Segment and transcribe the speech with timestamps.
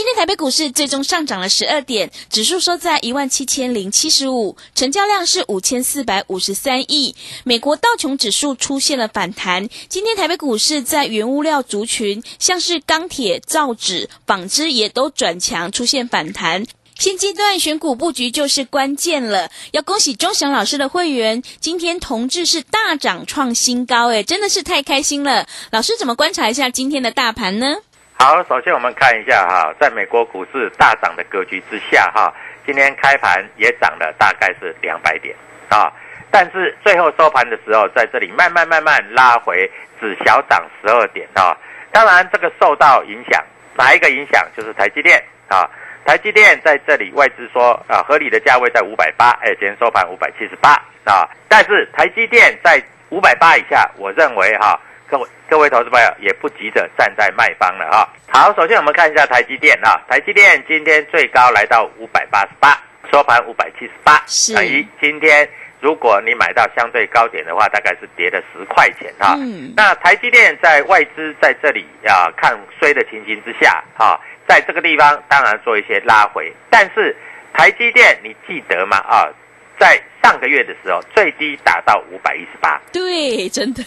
[0.00, 7.14] 今天台北股市最终上涨了十二点，指数收在一万七千零七十五，成交量是五千四百五十三亿。
[7.44, 9.68] 美国道琼指数出现了反弹。
[9.90, 16.64] 今天台北股市在原物料族群，像是钢铁、造纸、纺织也都转强，出现反弹。
[16.98, 25.46] 现阶段选股布局就是关键了，要恭喜钟祥老师的会员，今天同志是大涨创新高，诶，真的是太开心了。
[25.70, 27.76] 老师怎么观察一下今天的大盘呢？
[28.22, 32.30] 好，首先我们看一下哈，在美国股市大涨的格局之下哈，
[32.66, 35.34] 今天开盘也涨了大概是两百点
[35.70, 35.90] 啊，
[36.30, 39.66] 但是最后收盘的时候，在这里慢慢慢慢拉回，
[39.98, 41.56] 只小涨十二点啊。
[41.92, 43.42] 当然这个受到影响，
[43.74, 44.46] 哪一个影响？
[44.54, 45.66] 就是台积电啊，
[46.04, 50.72] 台积电在这里外资说啊，合理的价位在五百八，哎，今天收盘五百七十八
[51.04, 54.78] 啊，但是台积电在五百八以下，我认为哈。
[55.10, 58.08] 各位各位投资朋友也不急着站在卖方了哈。
[58.28, 64.22] 好，首先我们看一下台积电啊，台积电今天最高来到五百八十八，收盘五百七十八，
[64.54, 65.48] 等于今天
[65.80, 69.34] 如果你买到相对高点的话，大概是跌了十块钱哈。
[69.40, 69.74] 嗯。
[69.76, 77.16] 那台积电在外资在这里啊看衰的情形之下哈，在这个地方当然做一些拉回，但是
[77.52, 79.26] 台积电你记得吗啊？
[79.80, 83.82] 在上个月的时候，最低打到五百一十八，对，真的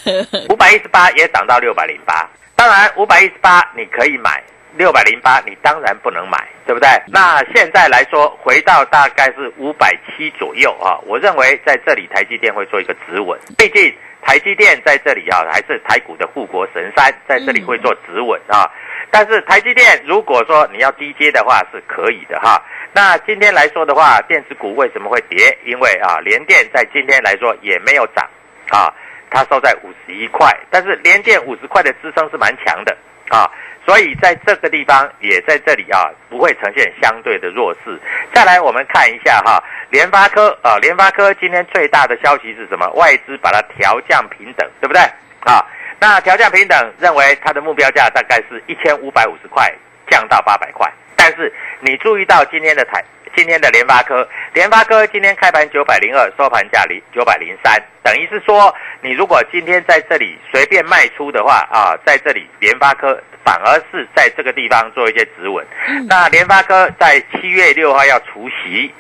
[0.50, 2.28] 五百一十八也涨到六百零八。
[2.56, 4.42] 当然，五百一十八你可以买，
[4.76, 6.90] 六百零八你当然不能买，对不对？
[7.08, 10.98] 那现在来说，回到大概是五百七左右啊。
[11.06, 13.94] 我认为在这里台积电会做一个止稳，毕竟
[14.24, 18.66] 台积电在这里啊，还是台股的护国神山，在这里会做止稳啊。
[19.14, 22.60] 但是台积电如果说你要低接的话，是可以的哈。
[22.92, 25.56] 那今天来说的话，电子股为什么会跌？
[25.66, 28.28] 因为啊，联电在今天来说也没有涨，
[28.72, 28.92] 啊，
[29.30, 32.98] 它收在五十一块，但是联电五十块的支撑是蛮强的，
[33.30, 33.46] 啊，
[33.86, 38.02] 所以在这个地方也在这里啊，不会呈现相对的弱势。
[38.34, 42.90] 再来我们看一下哈，联发科啊，联发科今天最大的消息是什么？
[42.96, 45.02] 外资把它调降平等，对不对？
[45.46, 45.64] 啊，
[46.00, 49.72] 那调降平等，认为它的目标价大概是一千五百五十块，
[50.10, 50.92] 降到八百块。
[51.16, 53.04] 但是你注意到今天的台，
[53.36, 65.66] 今天的联发科，联发科今天开盘九百零二，收盘价零九百零三，等于是说，你如果今天在这里随便卖出的话啊，在这里联发科反而是在这个地方做一些止稳。
[66.10, 68.94] 那联发科在七月六号要除息，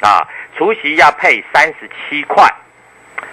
[0.00, 0.26] 啊，
[0.56, 2.50] 除息要配三十七块。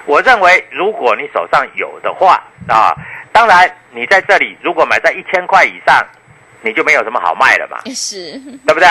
[0.05, 2.93] 我认为如果你手上有的话啊，
[3.31, 6.05] 当然你在这里如果买在一千块以上。
[6.65, 8.87] 你就没有什么好卖了嘛， 是，对不对？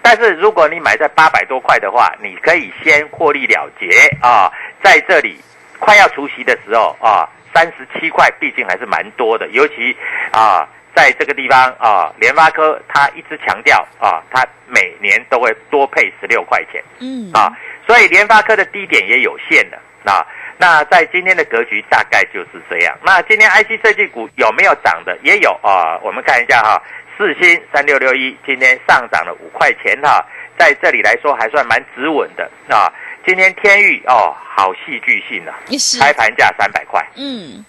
[0.00, 3.90] 但是如果你买在八百多块的话，你可以先获利了结
[4.22, 4.50] 啊，
[4.82, 5.38] 在这里
[5.78, 9.94] 快要除夕的时候啊，三十七块毕竟还是蛮多的，尤其
[10.32, 10.66] 啊，
[10.96, 17.30] 在这个地方啊，联发科它一直强调啊，它每年都会多配十六块钱，嗯。
[17.34, 17.52] 啊，
[17.86, 20.26] 所以联发科的低点也有限的啊。
[20.58, 22.96] 那在今天的格局大概就是这样。
[23.02, 25.16] 那今天 IC 设计股有没有涨的？
[25.22, 26.82] 也有啊，我们看一下哈，
[27.16, 30.22] 四星三六六一今天上涨了五块钱哈，
[30.58, 32.92] 在这里来说还算蛮止稳的啊。
[33.26, 37.64] 今天天域哦，好戏剧性啊，是，开盘价三百块，嗯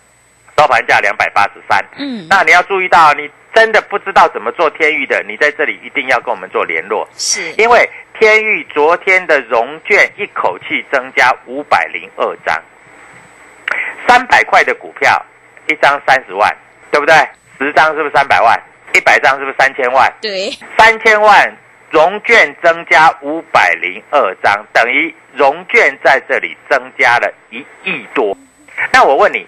[0.58, 1.84] 收盘价两百八十三。
[1.98, 7.90] 嗯，那你要注意到，你真的不知道怎么做天域的，你在这里一定要跟我们做联络，是，因为
[8.20, 12.62] 天域昨天的融券一口气增加五百零二张，
[14.08, 15.24] 三百块的股票，
[15.68, 16.50] 一张三十万，
[16.92, 17.16] 对不对？
[17.60, 18.60] 十张是不是三百万？
[18.94, 20.12] 一百张是不是三千万？
[20.22, 21.58] 对，三千万
[21.90, 28.38] 融券增加五百零二张，等于融券在这里增加了一亿多。
[28.92, 29.46] 那我问你，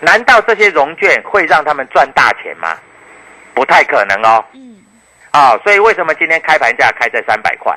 [0.00, 2.76] 难道这些融券会让他们赚大钱吗？
[3.54, 4.44] 不太可能哦。
[4.52, 4.76] 嗯
[5.30, 7.76] 啊，所以为什么今天开盘价开在三百块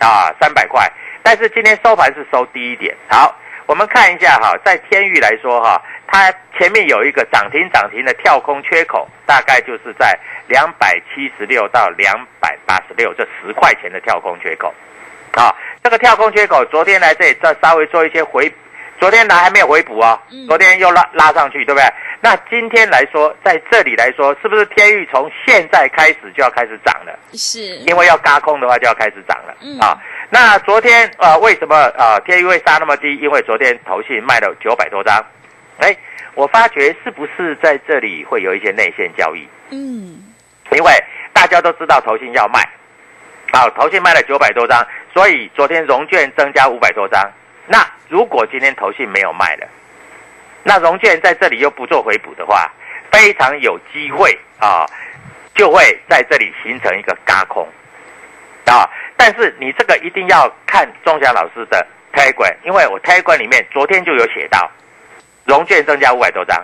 [0.00, 0.30] 啊？
[0.38, 0.86] 三百块，
[1.22, 2.94] 但是今天收盘是收低一点。
[3.08, 3.34] 好，
[3.66, 14.74] 我们看一下哈，在天域来说哈，它前面有一个涨停涨停的跳空缺口，大概就是在两百七十六到两百八十六这十块钱的跳空缺口。
[15.32, 18.52] 啊，这个跳空缺口昨天来这里再稍微做一些回，
[19.00, 21.90] 昨天来还没有回补哦嗯，昨天又拉拉上去，对不对？
[22.20, 27.18] 那今天来说，在这里来说，是不是天域从现在开始就要开始涨了？
[27.32, 29.98] 是，因为要嘎空的话，就要开始涨了、嗯啊。
[30.28, 33.16] 那昨天呃，为什么呃天域会杀那么低？
[33.16, 35.24] 因为昨天投信卖了九百多张，
[35.78, 35.96] 哎，
[36.34, 39.48] 我发觉是不是在这里会有一些内线交易？
[39.70, 40.22] 嗯
[40.72, 40.92] 因为
[41.32, 42.60] 大家都知道投信要卖，
[43.52, 47.28] 啊，投信卖了九百多张，所以昨天融券增加五百多张。
[47.72, 49.68] 那如果今天投信没有卖了，
[50.64, 52.68] 那融券在这里又不做回补的话，
[53.12, 54.84] 非常有机会啊，
[55.54, 57.64] 就会在这里形成一个嘎空
[58.66, 58.90] 啊。
[59.16, 64.68] 但是你这个一定要看钟祥老师的开馆因为我开馆里面昨天就有写到，
[65.44, 66.58] 融券增加五百多张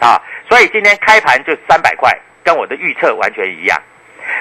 [0.00, 2.12] 啊，所以今天开盘就三百块，
[2.42, 3.80] 跟我的预测完全一样。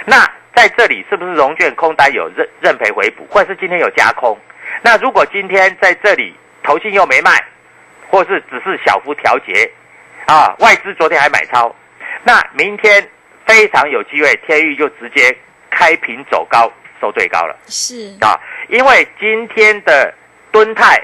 [0.04, 4.36] 那在这里是不是融券空单有认认赔回补，或者是今天有加空？
[4.88, 7.32] 那如果今天在这里投信又没卖，
[8.10, 9.70] 或是只是小幅调节，
[10.28, 11.76] 啊，外资昨天还买超，
[12.24, 13.06] 那明天
[13.46, 15.38] 非常有机会，天域就直接
[15.70, 17.54] 开平走高，收最高了。
[17.68, 18.40] 是，啊，
[18.70, 20.14] 因为今天的
[20.54, 21.04] 敦泰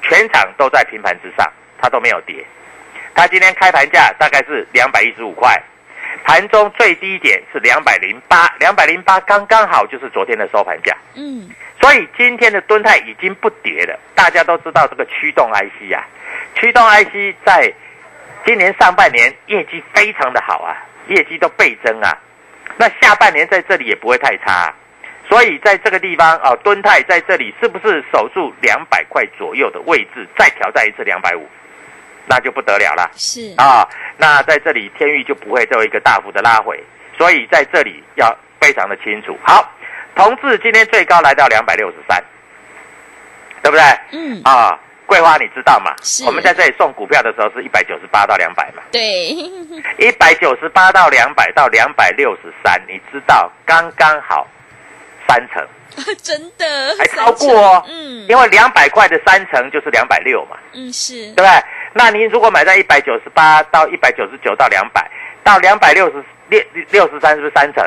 [0.00, 1.46] 全场都在平盘之上，
[1.82, 2.42] 它都没有跌。
[3.14, 5.62] 它今天开盘价大概是两百一十五块，
[6.24, 10.96] 盘中最低点是两百零八，两百零八刚刚好就是昨天的收盘价。
[11.14, 11.48] 嗯
[11.80, 13.98] 所以今天的敦泰已经不跌了。
[14.14, 16.00] 大家都知道这个驱动 IC 啊，
[16.54, 17.70] 驱动 IC 在
[18.46, 20.74] 今年上半年业绩非常的好啊，
[21.08, 22.16] 业绩都倍增啊。
[22.78, 24.74] 那下半年在这里也不会太差、啊，
[25.28, 31.46] 所以在这个地方啊，敦泰在这里是不是守住两百块左右的位置，再挑战一次两百五，
[32.26, 33.10] 那就不得了了。
[33.16, 36.82] 是，啊，那在这里天域就不会做一个大幅的拉回，
[37.16, 39.38] 所以在这里要非常的清楚。
[39.44, 39.70] 好，
[40.14, 42.22] 同志今天最高来到两百六十三，
[43.62, 43.84] 对不对？
[44.12, 46.24] 嗯啊，桂花你知道吗是？
[46.24, 49.02] 我们在这里送股票的时候是一百九十八到两百嘛，对，
[49.98, 54.46] 一百九十八到两百到两百六十三，你知道刚刚好
[55.28, 55.66] 三成，
[56.22, 57.84] 真的还超过哦。
[57.88, 60.56] 嗯因为两百块的三成就是两百六嘛。
[60.72, 61.50] 嗯是对不对？
[61.92, 65.08] 那您如果买在一百九十八到一百九十九到两百，
[65.42, 67.84] 到两百六十六六十三，是不是三成？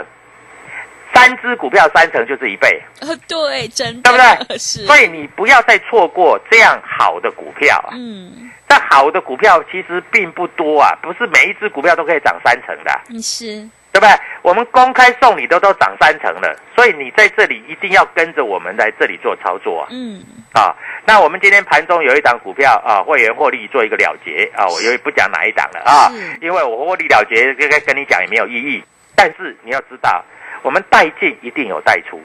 [1.14, 4.58] 三只股票三成就是一倍，呃对，真的对不对？
[4.58, 7.90] 是，所以你不要再错过这样好的股票啊！
[7.94, 13.68] 嗯但好的股票其实并不多啊，不是每一只股票都可以涨三成的啊、嗯是
[13.98, 14.14] 对不对？
[14.44, 19.88] 我们公开送你都都涨三成了，所以你在这里一定要跟着我们来这里做操作啊！
[19.90, 20.24] 嗯
[20.54, 20.76] 啊，
[21.06, 26.12] 那我们今天盘中有一档股票啊，会员获利做一个了结啊，我因为不讲哪一档了啊，
[26.42, 28.84] 因为我获利了结跟跟跟你讲也没有意义。
[29.16, 30.24] 但是你要知道，
[30.62, 32.22] 我们带进一定有带出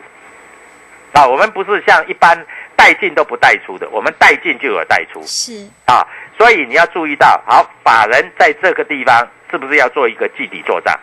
[1.13, 2.39] 啊，我们不是像一般
[2.77, 10.99] 带进都不带出的，我们带进就有带出是啊，所以你要注意到，好，法人在这个地方是不是要做一个季底做账，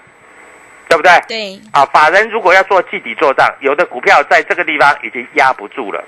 [0.90, 1.12] 对不对？
[1.28, 1.62] 对。
[1.72, 6.04] 啊，法人如果要做季底做账，有的股票在这个地方已经压不住了，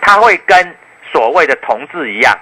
[0.00, 0.74] 他会跟
[1.12, 2.36] 所谓的同志一样，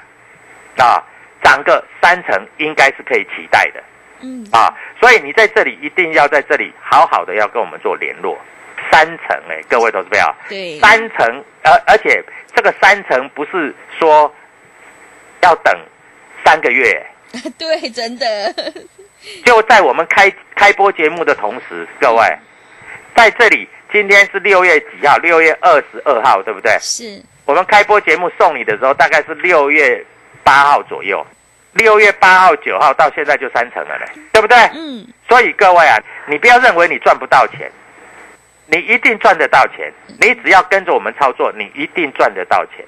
[0.79, 1.03] 啊，
[1.43, 3.83] 涨个三成应该是可以期待的。
[4.21, 4.47] 嗯。
[4.53, 8.39] 啊，所以你在这里一定要在这里好好的要跟我们做联络，
[8.91, 10.79] 三成哎、各位投资票，对。
[10.79, 14.33] 三成，而而且这个三成不是说
[15.43, 15.77] 要等
[16.45, 17.05] 三个月、
[17.59, 18.27] 对真的
[19.45, 22.23] 就在我们开开播节目的同时，各位，
[23.15, 25.17] 在这里，今天是六月几号？
[25.19, 26.77] 六月二十二号，对不对？
[26.81, 30.05] 是我们开播节目送你的时候，大概是六月
[30.43, 31.25] 八号左右，
[31.73, 34.57] 六月八号、九号到现在就三成了嘞，对不对？
[34.75, 37.71] 嗯，所以各位啊，你不要认为你赚不到钱，
[38.67, 39.93] 你一定赚得到钱。
[40.21, 42.85] 你只要跟着我们操作，你一定赚得到钱，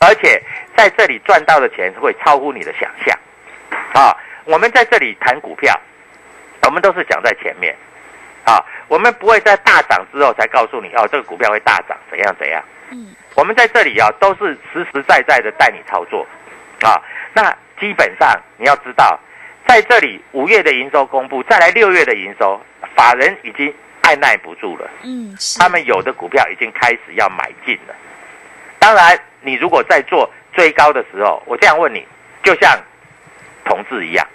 [0.00, 0.42] 而且
[0.76, 3.18] 在这里赚到的钱会超乎你的想象。
[3.94, 5.78] 啊，我们在这里谈股票，
[6.62, 7.74] 我们都是讲在前面。
[8.44, 8.58] 啊，
[8.88, 12.60] 我们不会在大涨之后才告诉你哦，这个股票会大涨，怎样怎样。
[12.90, 16.26] 嗯，我们在这里啊，都是实实在在的带你操作。
[16.80, 17.00] 啊，
[17.32, 19.16] 那基本上你要知道，
[19.68, 22.60] 在这里五月的营收公布，再来六月的营收，
[22.96, 24.90] 法人已经按耐不住了。
[25.04, 27.94] 嗯，是他们有的股票已经开始要买进了。
[28.80, 32.04] 当然，你如果在做追高的时候，我这样问你，
[32.42, 32.76] 就像
[33.64, 34.26] 同志一样，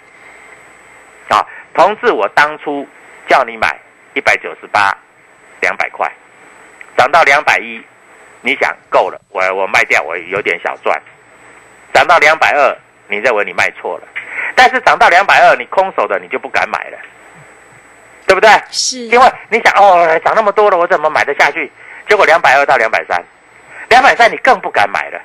[1.28, 1.44] 啊，
[1.74, 2.86] 同志，我当初
[3.28, 3.78] 叫你买
[4.14, 4.96] 一百九十八，
[5.60, 6.10] 两百块，
[6.96, 7.82] 涨到两百一，
[8.40, 11.00] 你想够了，我我卖掉，我有点小赚，
[11.92, 14.08] 涨到两百二，你认为你卖错了，
[14.54, 16.98] 但是涨到两百二，你空手的你就不敢买了，
[18.26, 18.50] 对不对？
[18.70, 21.70] 是，因为你想哦，涨那么多了，我怎么买得下去？
[22.08, 23.22] 结果两百二到两百三，
[23.90, 25.20] 两百三你更不敢买了，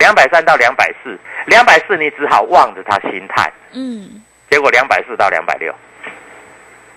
[0.00, 1.16] 两百三到两百四，
[1.46, 5.72] 两百四你只好望着它心态，嗯，结果两百四到两百六，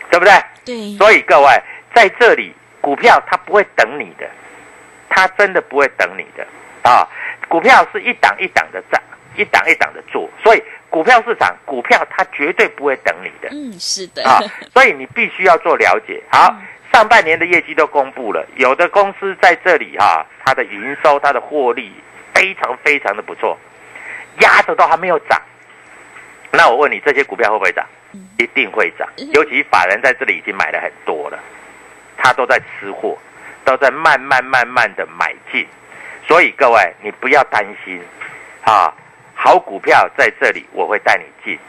[0.10, 0.34] 对不对？
[0.66, 1.48] 对，所以各位
[1.94, 4.28] 在这里，股票它不会等你的，
[5.10, 6.48] 它真的不会等你的
[6.90, 7.08] 啊！
[7.50, 9.00] 股票是一档一档的涨，
[9.36, 13.50] 一档一档的做，所以股票市场，股票它绝对不会等你的。
[13.52, 14.40] 嗯，是的，啊，
[14.72, 16.24] 所以你必须要做了解。
[16.32, 16.56] 好，
[16.94, 21.92] 上半年的业绩都公布了，有的公司在这里哈、它的营收、它的获利
[22.34, 23.58] 非常非常的不错，
[24.40, 25.42] 压着都还没有涨。
[26.52, 27.86] 那我问你，这些股票会不会涨？
[28.38, 31.40] 一定会涨，尤其法人在这里已经买了很多了，
[32.16, 33.18] 他都在吃货，
[33.66, 35.66] 都在慢慢慢慢的买进。
[36.28, 38.00] 所以各位，你不要担心。
[38.66, 38.94] 啊，
[39.34, 41.60] 好股票在这里我会带你进，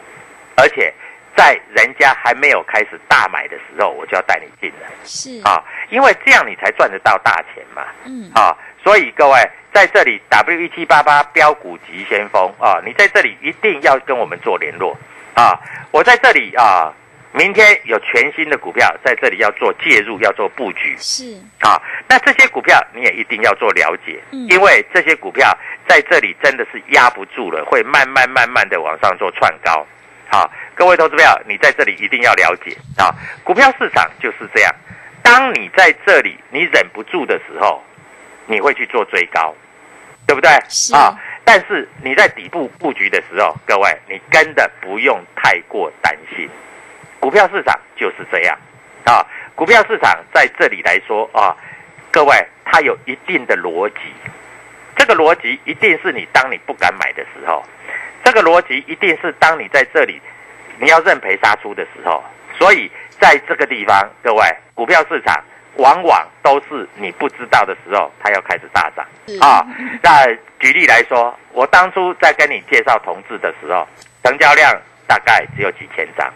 [0.56, 0.92] 而且
[1.34, 4.86] 在人家还没有开始大买的时候，我就要带你进了。
[5.02, 7.86] 是，啊，因为这样你才赚得到大钱嘛。
[8.04, 14.96] 嗯，啊，所以各位在这里 W 一七八八标股急先锋啊，你在这里一定要跟我们做联络
[15.34, 15.58] 啊。
[15.90, 16.94] 我在这里啊，
[17.32, 21.24] 明天有全新的股票在这里要做介入，要做布局是，
[21.58, 21.82] 啊。
[22.08, 25.50] 那这些股票你也一定要做了解，嗯因为这些股票
[25.88, 29.84] 在这里真的是压不住了，会慢慢慢慢的往上做窜高。
[30.30, 33.10] 好，各位投资票，你在这里一定要了解啊，
[33.42, 34.72] 股票市场就是这样。
[35.20, 37.82] 当你在这里你忍不住的时候，
[38.46, 39.52] 你会去做追高，
[40.26, 40.50] 对不对？
[40.68, 40.94] 是。
[40.94, 46.48] 啊，但是你在底部布局的时候，各位你真的不用太过担心，
[47.20, 48.58] 股票市场就是这样。
[49.04, 49.26] 啊。
[49.56, 51.54] 股票市场在这里来说啊，
[52.10, 54.00] 各位它有一定的逻辑，
[54.96, 57.64] 这个逻辑一定是你当你不敢买的时候，
[58.24, 60.20] 这个逻辑一定是当你在这里
[60.80, 62.24] 你要认赔杀出的时候，
[62.58, 62.90] 所以
[63.20, 64.42] 在这个地方，各位
[64.74, 65.40] 股票市场
[65.76, 69.04] 往往都是你不知道的时候，它要开始大涨
[69.40, 69.66] 啊。
[70.02, 70.26] 那
[70.60, 73.86] 举例来说，我当初在跟你介绍同志的时候，
[74.22, 74.72] 成交量
[75.06, 76.32] 大概只有几千张，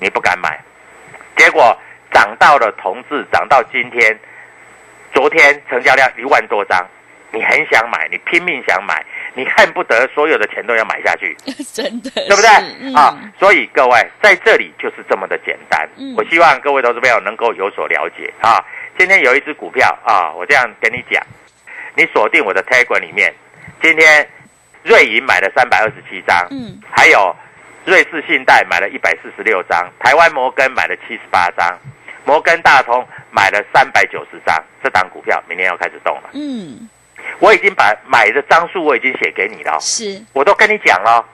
[0.00, 0.58] 你不敢买，
[1.36, 1.76] 结果
[2.12, 4.18] 涨到了同志，涨到今天，
[5.12, 6.86] 昨天成交量一万多张，
[7.32, 11.34] 你很想买，你拼命想买，你恨不得所有的钱都要买下去。
[11.72, 12.48] 真的，对不对？
[12.80, 15.88] 嗯啊，所以各位在这里就是这么的简单。
[15.96, 18.62] 嗯我希望各位投资朋友能够有所了解啊。
[18.98, 21.22] 今天有一只股票啊，我这样跟你讲，
[21.96, 23.32] 你锁定我的 Telegram 里面，
[23.82, 24.28] 今天
[24.82, 27.34] 瑞银买了三百二十七张，嗯，还有
[27.86, 31.78] 瑞士信贷买了一百四十六张，台湾摩根买了七十八张，
[32.26, 34.62] 摩根大通买了三百九十张。
[34.82, 36.88] 这档股票明天要开始动了，嗯，
[37.38, 41.24] 我已经把买的张数我已经写给你了哦，是，我都跟你讲了哦，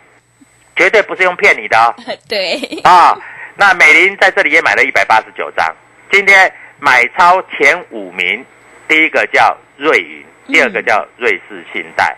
[0.76, 1.94] 绝对不是用骗你的哦。
[2.28, 3.16] 对，啊，
[3.56, 5.74] 那美林在这里也买了一百八十九张。
[6.10, 8.44] 今天买超前五名，
[8.86, 12.16] 第一个叫瑞银，第二个叫瑞士信贷，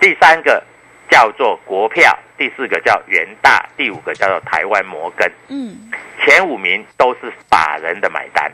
[0.00, 0.62] 第三个
[1.10, 5.30] 叫做国票，第四个叫元大，第五个叫做台湾摩根。
[5.48, 5.90] 嗯，
[6.24, 8.52] 前五名都是法人的买单。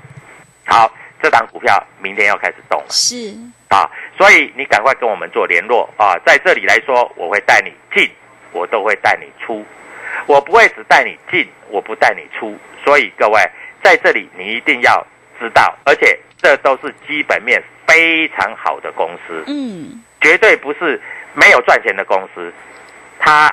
[0.64, 0.92] 好，
[1.22, 2.86] 这档股票明天要开始动了。
[2.90, 3.34] 是，
[3.68, 6.16] 啊，所以你赶快跟我们做联络啊！
[6.24, 8.10] 在这里来说，我会带你进，
[8.52, 9.64] 我都会带你出，
[10.26, 12.56] 我不会只带你进，我不带你出。
[12.84, 13.40] 所以各位
[13.82, 15.04] 在这里，你一定要
[15.40, 21.00] 知道，而且这都是基本面非常好的公司，嗯，绝对不是
[21.34, 22.52] 没有赚钱的公司，
[23.18, 23.52] 它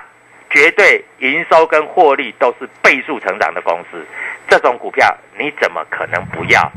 [0.49, 4.05] 绝对营收跟获利都是倍数成长的公司。
[4.47, 6.71] 这种股票你怎么可能不要？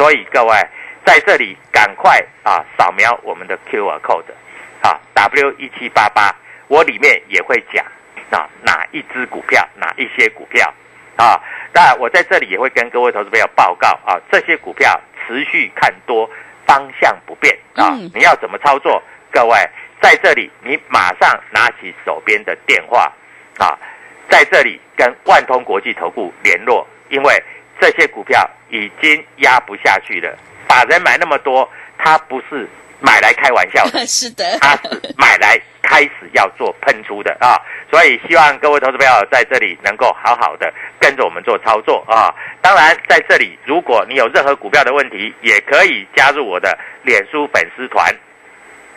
[0.00, 0.56] 所以各位
[1.04, 4.32] 在这里赶快啊扫描我们的 QR code
[4.80, 6.34] 啊 W 一七八八，
[6.68, 7.84] 我里面也会讲
[8.30, 10.72] 啊哪一只股票，哪一些股票
[11.16, 11.38] 啊。
[11.74, 16.26] 当然，我在这里也会跟各位投资朋友报告啊，这些股票持续看多，
[16.66, 17.92] 方向不变啊。
[17.92, 19.02] 嗯你要怎么操作？
[19.30, 19.54] 各位
[20.00, 23.12] 在这里，你马上拿起手边的电话
[23.58, 23.78] 啊，
[24.30, 27.44] 在这里跟万通国际投顾联络，因为
[27.80, 30.36] 这些股票已经压不下去了。
[30.68, 31.68] 法人买那么多，
[31.98, 32.68] 他不是
[33.00, 37.58] 买来开玩笑的， 是的，他是买来开始要做喷出的啊，
[37.90, 42.32] 所以希望各位投资朋友在这里能够好好的跟着我们做操作啊。
[42.60, 48.06] 当然，在这里如果你有任何股票的问题，也可以加入我的脸书粉丝团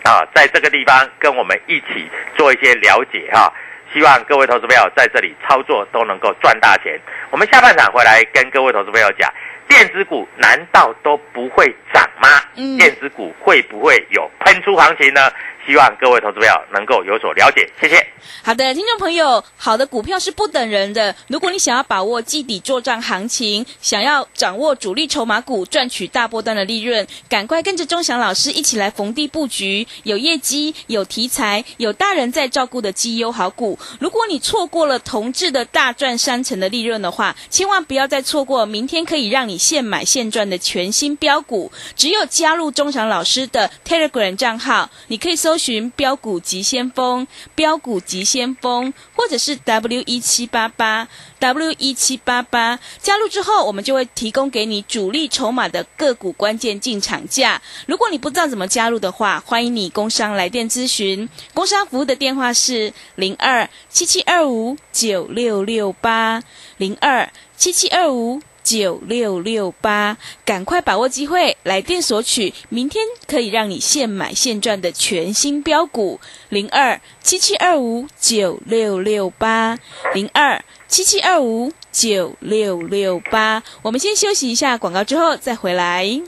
[0.04, 3.52] 啊，在这个地方跟我们一起做一些了解哈、
[3.94, 7.00] 希望各位投资朋友在这里操作都能够赚大钱。
[7.30, 9.32] 我们下半场回来跟各位投资朋友讲，
[9.68, 12.28] 电子股难道都不会涨吗？
[12.56, 15.22] 嗯电子股会不会有喷出行情呢？
[15.66, 18.06] 希望各位投资朋友能够有所了解，谢谢。
[18.44, 21.16] 好的，听众朋友，好的股票是不等人的。
[21.28, 33.78] 如果你想要把握季底作战行情，想要掌握主力筹码股，赚取大波段的利润，赶快跟着钟祥老师一起来逢低布局，有业绩、有题材、有大人在照顾的绩优好股。
[34.00, 41.72] 如果你错过了同志的大赚三成的利润的话，千万不要再错过明天可以让你现买现赚的全新标股。
[41.96, 51.08] 只有加入钟祥老师的 Telegram 账号，你可以搜搜寻“标股急先锋”、“标股急先锋”，或者是 W 一七八八
[51.38, 52.80] W 一七八八。
[52.98, 57.62] 加入之后，我们就会提供给你主力筹码的个股关键进场价。
[57.86, 61.30] 如果你不知道怎么加入的话，欢迎你工商来电咨询。
[61.54, 66.42] 工商服务的电话是零二七七二五九六六八
[66.78, 68.42] 零二七七二五。
[68.64, 79.78] 九六六八，赶快把握机会，来电索取明天可以让你现买现赚的全新标股零二七七二五九六六八
[80.14, 83.62] 零二七七二五九六六八。
[83.82, 86.22] 我们先休息一下广告，之后再回来。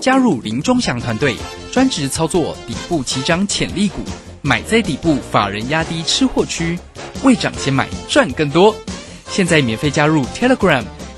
[0.00, 1.34] 加入林中祥团队，
[1.70, 4.00] 专职操作底部起涨潜力股，
[4.40, 6.78] 买在底部，法人压低吃货区，
[7.22, 8.74] 未涨先买赚更多。
[9.28, 10.84] 现在免费加入 Telegram，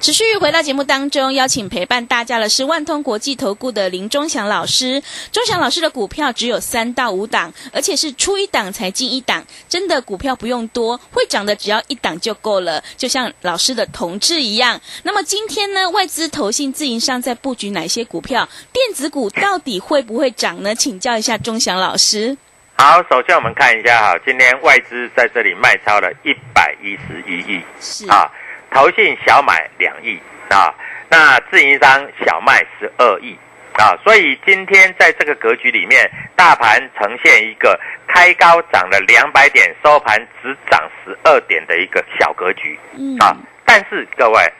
[0.00, 5.02] 持续回到节目当中，邀请陪伴大家的是万通国际投顾的林忠祥老师。
[5.32, 14.80] 忠祥老师的股票只有三到五档，而且是出一档才进一档，真的股票不用多，会涨的只要一档就够了，就像老师的同志一样。
[15.02, 18.48] 那么今天呢，外资投信自营商在布局哪些股票？
[18.72, 20.76] 电子股到底会不会涨呢？
[20.76, 22.36] 请教一下忠祥老师。
[22.76, 28.30] 好，首先我们看一下哈，今天外资在这里卖超了一百一十一亿是啊，
[28.70, 30.18] 投信小买两亿
[30.50, 30.74] 啊，
[31.08, 33.36] 那自营商小卖十二亿
[33.74, 43.36] 啊，所以今天在这个格局里面，大盘呈现一个开高涨了两百点，收盘只涨十二点的一个小格局嗯啊。
[43.64, 44.52] 但是各位，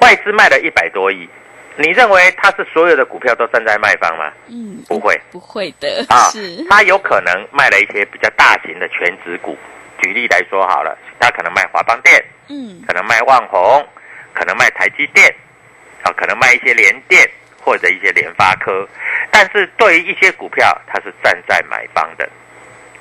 [0.00, 1.28] 外资卖了一百多亿，
[1.76, 4.32] 你认为它是所有的股票都站在卖方吗？
[4.48, 5.20] 嗯，不会。
[5.30, 9.56] 不会的，啊是，他有可能卖了一些比较大型的全值股。
[10.00, 13.86] 举例来说好了，他可能卖华邦电，嗯可能卖旺宏，
[14.34, 15.34] 可能卖台积电，
[16.02, 17.28] 啊，可能卖一些联电
[17.60, 18.88] 或者一些联发科。
[19.30, 22.28] 但是对于一些股票，它是站在买方的，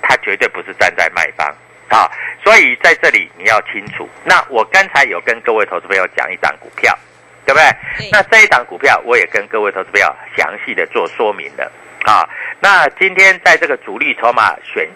[0.02, 1.48] 它绝对不是站在卖方
[1.90, 2.12] 啊。
[2.44, 4.08] 所以在这里你要清楚。
[4.24, 6.98] 那我刚才有跟各位投资朋友讲一档股票，
[7.46, 7.70] 对不对？
[7.98, 11.72] 对那这一档股票我也跟各位投资朋友详细的做说明了
[12.06, 12.28] 啊。
[12.60, 14.88] 那今天在这个主力筹码选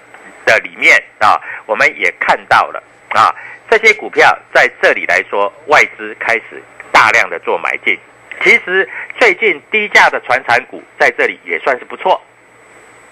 [0.45, 3.33] 的里面啊，我们也看到了啊，
[3.71, 7.97] 这些股票在这里来说，外资开始大量的做买进。
[8.43, 12.21] 其实最近低价的传产股在这里也算是不错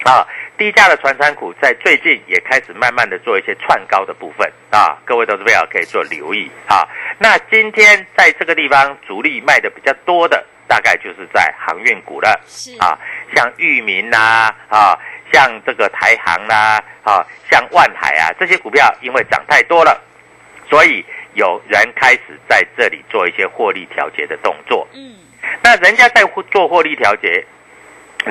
[0.04, 6.86] 啊，低价的传产股在最近也开始慢慢的做一些串高的部分啊，各位投资朋友可以做留意啊。
[7.18, 12.38] 那今天在这个地方主力卖的比较多的，大概就是在航运股了。
[12.46, 13.00] 是啊，
[13.34, 15.00] 像裕民呐、啊，
[15.32, 20.02] 像这个台航啦、啊，像万海啊，这些股票因为涨太多了，
[20.70, 21.04] 所以
[21.34, 24.88] 有人开始在这里做一些获利调节的动作。
[24.94, 25.16] 嗯，
[25.64, 27.46] 那人家在做获利调节，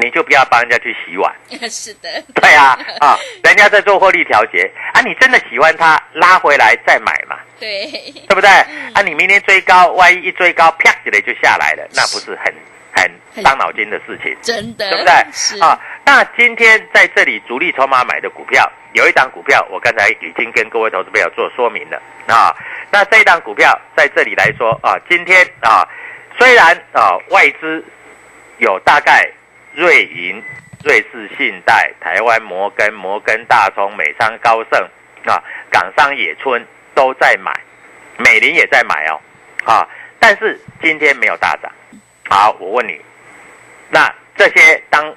[0.00, 1.34] 你就不要帮人家去洗碗。
[1.70, 7.86] 是的，对啊，啊， 人家在做获利调节啊，你真的喜欢它，拉回来再买嘛，对，
[8.28, 8.48] 对不对？
[8.94, 12.54] 啊，你明天追高，万一一追高，啪起来就下来了，那不是很
[12.92, 15.12] 很伤脑筋的事情，真的，对不对？
[15.32, 22.52] 是啊，那今天在这里主力筹码买的股票，有一档股票，我刚才已经跟各位投资朋友做说明了啊。
[22.90, 25.86] 那这一档股票在这里来说啊，今天啊，
[26.36, 27.84] 虽然啊外资
[28.58, 29.30] 有大概
[29.72, 30.42] 瑞银、
[30.82, 34.82] 瑞士信贷、台湾摩根、摩根大通、美商高盛
[35.26, 37.52] 啊、港商野村都在买，
[38.16, 39.20] 美林也在买哦，
[39.64, 41.70] 啊，但是今天没有大涨。
[42.28, 43.00] 好，我问你，
[43.90, 45.14] 那这些当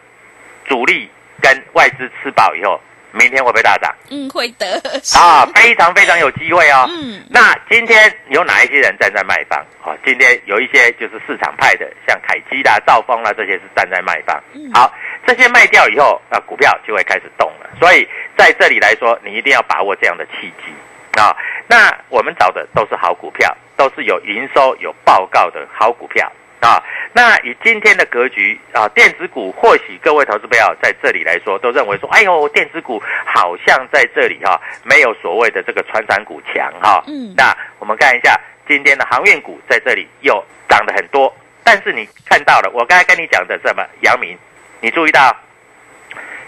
[0.65, 1.10] 主力
[1.41, 2.80] 跟外资吃饱以后，
[3.12, 3.93] 明天会不会大涨？
[4.10, 4.82] 嗯，会的，
[5.17, 6.86] 啊，非常非常有机会哦。
[6.91, 9.60] 嗯那今天有哪一些人站在卖方？
[9.84, 14.41] 哦，今天有一些就是市场派的，像凯基啦、兆丰啦，这些是站在卖方。
[14.54, 14.93] 嗯好，
[15.26, 17.69] 这些卖掉以后，啊，股票就会开始动了。
[17.80, 21.36] 所以在这里来说，你一定要把握这样的契机啊。
[21.67, 26.30] 那我们找的都是好股票，都是有营收、有报告的好股票。
[26.62, 40.34] 啊，那以今天的格局啊，电子股或许各位投资朋友在这里来说，都认为说，哎呦，电子股好像在这里哈、没有所谓的这个传产股强哈、嗯那我们看一下今天的航运股在这里又
[40.69, 43.84] 涨得很多，但是你看到了，我刚才跟你讲的什么？
[44.02, 44.38] 阳明，
[44.80, 45.36] 你注意到，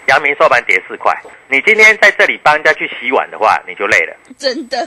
[0.06, 1.12] 阳明收盘跌四块，
[1.48, 4.14] 你今天在这里帮人家去洗碗的话，你就累了。
[4.38, 4.86] 真的，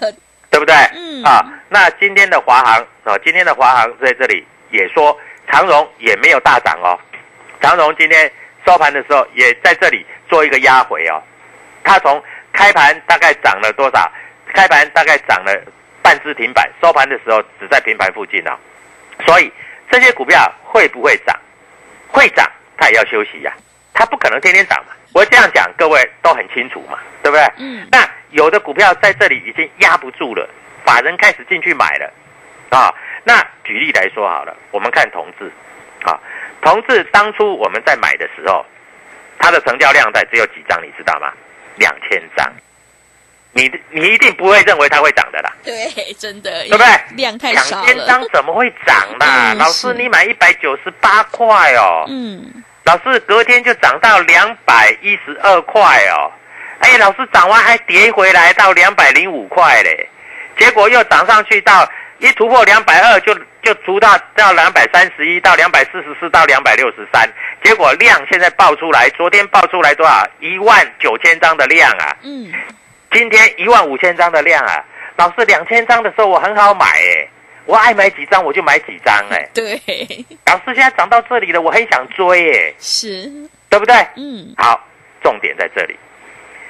[0.50, 0.74] 对不对？
[0.96, 5.18] 嗯啊，那今天的华航啊，今天的华航在这里也说
[5.50, 6.98] 长荣也没有大涨哦，
[7.62, 8.32] 长荣今天
[8.66, 11.22] 收盘的时候也在这里做一个压回哦，
[11.84, 14.12] 它从开盘大概涨了多少？
[14.54, 15.54] 开盘大概涨了
[16.02, 18.58] 半只停板，收盘的时候只在平盘附近哦，
[19.26, 19.52] 所以
[19.92, 21.38] 这些股票会不会涨？
[22.08, 23.54] 会涨，它也要休息呀、
[23.94, 24.94] 它不可能天天涨嘛。
[25.14, 27.46] 我这样讲，各位都很清楚嘛，对不对？
[27.58, 30.50] 嗯那有的股票在这里已经压不住了，
[30.86, 32.12] 法人开始进去买了，
[32.70, 35.52] 啊，那举例来说好了，我们看同志，
[36.04, 36.20] 啊，
[36.62, 38.66] 同志当初我们在买的时候，
[39.40, 41.32] 它的成交量在只有几张，你知道吗？
[41.76, 42.52] 两千张，
[43.52, 46.86] 你你一定不会认为它会涨的啦，对，真的，对不对？
[47.16, 49.54] 量太两少了，千张怎么会涨啦？
[49.54, 56.32] 嗯老师，你买一百九十八块哦，嗯，老师隔天就涨到两百一十二块哦，
[56.80, 60.10] 哎，老师涨完还跌回来到两百零五块嘞，
[60.58, 61.88] 结果又涨上去到
[62.20, 67.30] 一突破两百二就就足到到两百三十一到两百四十四到两百六十三，
[67.64, 70.28] 结果量现在爆出来，昨天爆出来多少？
[70.40, 72.52] 一万九千张的量啊，嗯，
[73.12, 74.84] 今天一万五千张的量啊，
[75.18, 77.28] 老师两千张的时候我很好买哎，
[77.66, 79.80] 我爱买几张我就买几张哎， 对，
[80.46, 82.74] 老师现在涨到这里了，我很想追哎。
[82.80, 83.30] 是，
[83.70, 83.96] 对不对？
[84.16, 84.84] 嗯，好，
[85.22, 85.96] 重点在这里，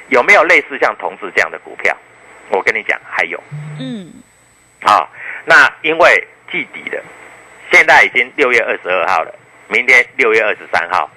[0.10, 1.96] 有没有类似像同志这样的股票？
[2.50, 3.42] 我跟你讲，还有。
[3.80, 4.12] 嗯，
[4.82, 5.08] 啊。
[5.46, 7.02] 那因为季底的，
[7.72, 9.34] 现在已经六月二十二号了，
[9.68, 11.10] 明天六月二十三号，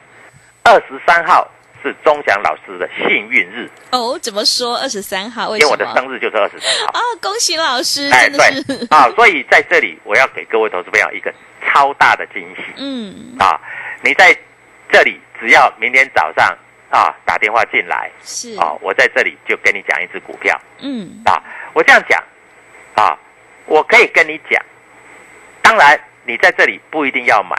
[0.62, 1.48] 二十三号
[1.82, 4.76] 是钟祥老师的幸运日，哦，怎么说？
[4.78, 5.84] 二十三号，为因为我的？
[5.94, 6.92] 生日就是二十三号。
[6.92, 11.32] 啊，恭喜老师，哎，对啊，所以在这里我要给各位投资朋友一个
[11.66, 12.62] 超大的惊喜。
[12.76, 13.60] 嗯，啊，
[14.02, 14.36] 你在
[14.92, 16.56] 这里只要明天早上
[16.90, 21.42] 啊打电话进来是，啊，我在这里就跟你讲一只股票嗯，啊，
[21.72, 22.22] 我这样讲
[22.94, 23.18] 啊，
[23.70, 24.60] 我可以跟你讲，
[25.62, 27.56] 当然你在这里不一定要买，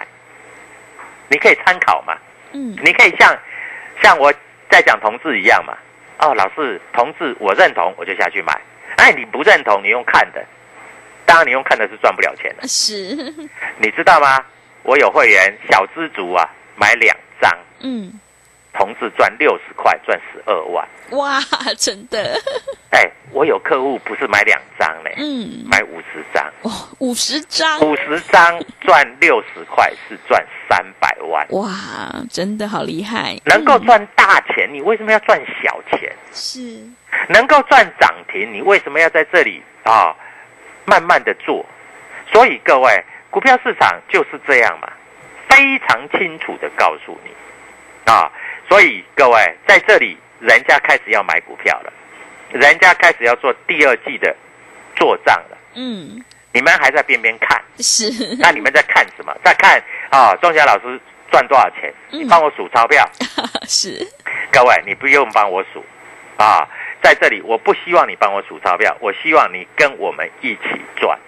[1.29, 2.17] 你可以参考嘛，
[2.51, 3.33] 嗯，你可以像
[4.03, 4.31] 像我
[4.69, 5.73] 在讲同志一样嘛，
[6.19, 8.59] 哦，老师同志我认同我就下去买，
[8.97, 10.45] 哎，你不认同你用看的，
[11.25, 13.15] 当然你用看的是赚不了钱的，是，
[13.77, 14.43] 你知道吗？
[14.83, 17.57] 我有会员小知足啊，买两张。
[17.79, 18.19] 嗯，
[18.73, 20.87] 同志赚六十块，赚十二万。
[21.11, 21.39] 哇，
[21.77, 22.39] 真的，
[22.91, 31.45] 哎，我有客户不是买两张嘞，嗯，买五十张，哇，五十张，五十张赚六十块是赚三百万。
[31.49, 31.69] 哇，
[32.29, 36.15] 真的好厉害，嗯能够赚大钱，你为什么要赚小钱？
[36.31, 36.59] 是，
[37.29, 40.15] 能够赚涨停，你为什么要在这里啊、
[40.85, 41.65] 慢慢的做？
[42.31, 44.87] 所以各位，股票市场就是这样嘛，
[45.49, 47.31] 非常清楚的告诉你
[48.09, 48.31] 啊。
[48.71, 51.91] 所以各位在这里，人家开始要买股票了，
[52.53, 54.33] 人家开始要做第二季的
[54.95, 59.35] 做账了，嗯，你们还在边边看，是，那你们在看什么？
[59.43, 60.97] 在看啊，钟霞老师
[61.29, 61.93] 赚多少钱？
[62.11, 63.05] 你嗯帮我数钞票。
[63.67, 64.07] 是，
[64.53, 65.83] 各位，你不用帮我数
[66.37, 66.65] 啊，
[67.03, 71.19] 在这里我不希望你帮我数钞票，我希望你跟我们一起赚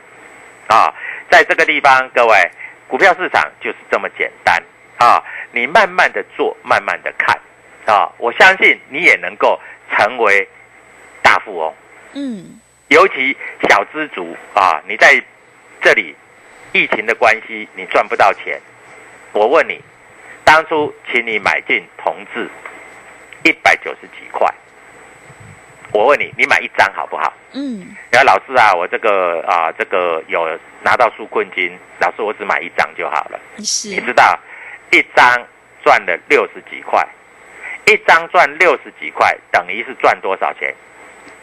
[0.67, 0.93] 啊。
[1.29, 2.49] 在这个地方，各位，
[2.87, 4.63] 股票市场就是这么简单
[5.03, 5.23] 啊。
[5.51, 7.39] 你慢慢的做，慢慢的看
[7.85, 9.59] 啊，我相信你也能够
[9.91, 10.47] 成为
[11.21, 11.73] 大富翁。
[12.13, 13.37] 嗯，尤其
[13.69, 15.21] 小资族啊，你在
[15.79, 16.15] 这里
[16.71, 18.59] 疫情的关系，你赚不到钱，
[19.31, 19.79] 我问你，
[20.43, 22.49] 当初请你买进同志
[23.43, 24.51] 一百九十几块，
[25.91, 27.31] 我问你，你买一张好不好？
[27.51, 30.47] 嗯，然后老师啊，我这个啊，这个有
[30.81, 33.39] 拿到纾困金，老师我只买一张就好了。
[33.59, 34.39] 是你知道，
[34.93, 35.25] 一张
[35.83, 37.05] 赚了六十几块，
[37.87, 40.73] 一张赚六十几块，等于是赚多少钱？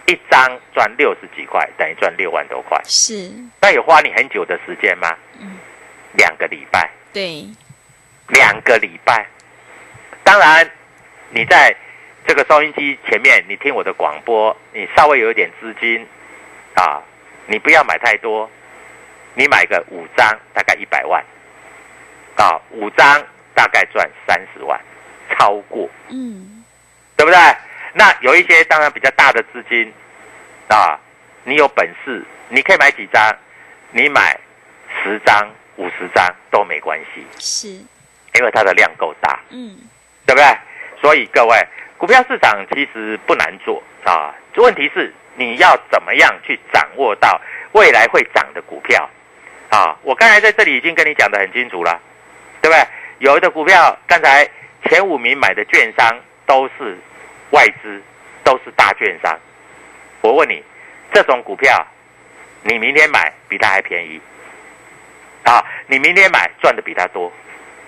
[0.06, 2.80] 一张赚六十几块，等于赚六万多块。
[2.84, 5.16] 是，那有花你很久的时间吗？
[5.40, 5.58] 嗯
[6.14, 7.44] 两个礼拜，对，
[8.28, 9.24] 两个礼拜。
[10.24, 10.68] 当然，
[11.30, 11.72] 你在
[12.26, 16.04] 这个收音机前面，你听我的广播，你稍微有一点资金
[16.74, 17.00] 啊，
[17.46, 18.50] 你不要买太多，
[19.34, 21.24] 你买个五张，大概一百万
[22.34, 23.24] 啊，五张
[23.60, 24.80] 大概赚三十万，
[25.36, 26.64] 超过，嗯，
[27.14, 27.38] 对不对？
[27.92, 29.92] 那有一些当然比较大的资金
[30.68, 30.98] 啊，
[31.44, 33.22] 你有本事，你可以买几张？
[33.90, 34.40] 你买
[35.02, 35.46] 十张、
[35.76, 37.68] 五十张都没关系，是，
[38.38, 39.38] 因为它的量够大。
[39.50, 39.76] 嗯，
[40.24, 40.58] 对不对？
[41.02, 41.62] 所以各位，
[41.98, 47.38] 股票市场其实不难做啊，问题是你要怎么样去掌握到
[47.72, 49.06] 未来会涨的股票
[49.68, 49.94] 啊？
[50.00, 52.00] 我刚才在这里已经跟你讲得很清楚了，
[52.62, 52.86] 对不对？
[53.20, 54.48] 有的股票，刚才
[54.84, 56.98] 前五名买的券商都是
[57.50, 58.02] 外资，
[58.42, 59.38] 都是大券商。
[60.22, 60.62] 我问你，
[61.12, 61.86] 这种股票，
[62.62, 64.18] 你明天买比它还便宜
[65.44, 65.62] 啊？
[65.86, 67.30] 你明天买赚的比它多，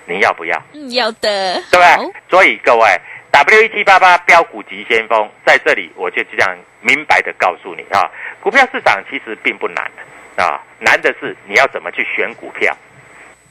[0.04, 0.62] 你要不要？
[0.74, 2.12] 嗯，要的，对不好对？
[2.28, 2.86] 所以各位
[3.30, 8.04] ，W 一七八八标股急先锋在这里，我就这样明白的告诉你啊，
[8.42, 9.90] 股票市场其实并不难
[10.36, 12.76] 啊，难的是你要怎么去选股票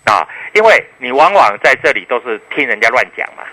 [0.05, 3.43] 啊，因为你往往在这里都是听人家乱讲嘛，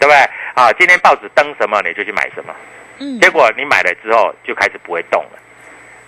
[0.00, 0.16] 对不对？
[0.54, 2.54] 啊，今天报纸登什么你就去买什么，
[2.98, 5.38] 嗯，结果你买了之后就开始不会动了，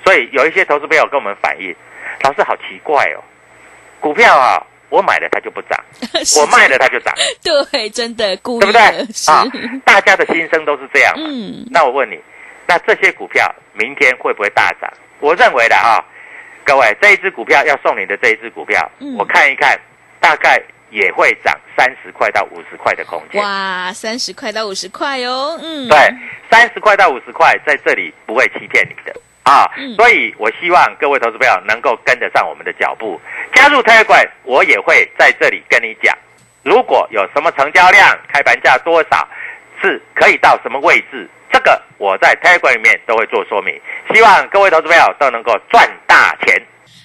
[0.04, 1.74] 所以有一些投资朋友跟我们反映，
[2.22, 3.22] 老师好奇怪哦，
[4.00, 5.78] 股票啊，我买了它就不涨，
[6.40, 7.14] 我卖了它就涨。
[7.70, 9.44] 对，真的故意对不对，是，啊？
[9.84, 11.26] 大家的心声都是这样嘛。
[11.28, 12.18] 嗯，那我问你，
[12.66, 14.90] 那这些股票明天会不会大涨？
[15.20, 16.02] 我认为的啊，
[16.64, 19.78] 各位这一只股票要送你的这一只股票，嗯我看一看，
[20.20, 23.42] 大概也会涨三十块到五十块的空间。
[23.42, 25.96] 哇，三十块到五十块哦，嗯，对，
[26.50, 29.12] 三十块到五十块在这里不会欺骗你的。
[29.42, 29.94] 啊，嗯。
[29.96, 33.20] 所以我希望各位投资朋友能够跟得上我们的脚步，
[33.54, 36.16] 加入 Telegram，我也会在这里跟你讲，
[36.62, 39.26] 如果有什么成交量、开盘价多少，
[39.80, 43.80] 是可以到什么位置，这个我在 Telegram 里面都会做说明，
[44.12, 46.60] 希望各位投资朋友都能够赚大钱。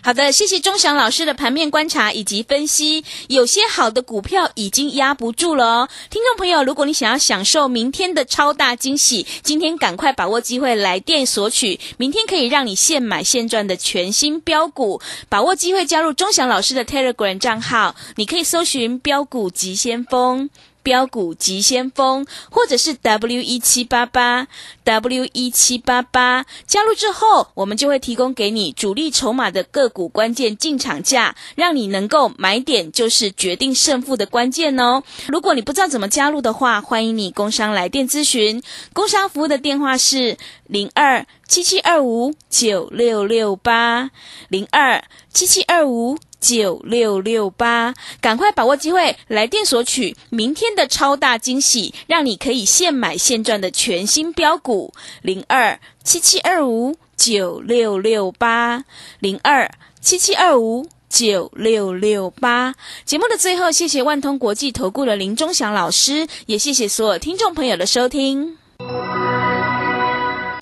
[0.05, 3.03] 好的，谢谢钟祥老师的盘面观察以及分析。
[3.27, 15.01] 有些好的股票已经压不住了哦，听众朋友，如果你想要享受明天的超大惊喜，今天赶快把握机会来电索取，明天可以让你现买现赚的全新标股。
[15.27, 20.51] 把握机会加入钟祥老师的 Telegram 账号，你可以搜寻“标股急先锋”。
[20.85, 24.47] 标股急先锋，或者是 W 一七八八
[24.83, 35.01] W 一七八八，加入之后，我们就会提供给你主力筹码的个股关键进场价，让你能够买点就是决定胜负的关键哦。
[35.27, 38.61] 如果你不知道怎么加入的话，欢迎你工商来电咨询，
[38.93, 44.11] 工商服务的电话是零二七七二五九六六八
[44.49, 46.19] 零二七七二五。
[46.45, 58.85] 九六六八，赶快把握机会，来电索取明天的超大惊喜，让你可以现买现赚的全新标股零二七七二五九六六八
[59.19, 60.87] 零二七七二五。
[61.07, 68.57] 九六六八节目的最后，谢谢万通国际投顾的林忠祥老师，也谢谢所有听众朋友的收听。